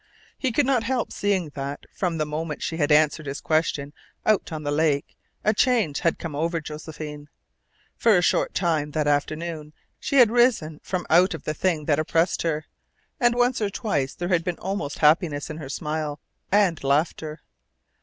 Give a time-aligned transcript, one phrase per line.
[0.35, 3.93] He could not help seeing that, from the moment she had answered his question
[4.25, 7.29] out on the lake, a change had come over Josephine.
[7.97, 11.99] For a short time that afternoon she had risen from out of the thing that
[11.99, 12.65] oppressed her,
[13.19, 16.19] and once or twice there had been almost happiness in her smile
[16.51, 17.41] and laughter.